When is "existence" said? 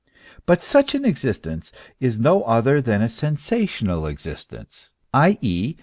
1.05-1.71, 4.07-4.93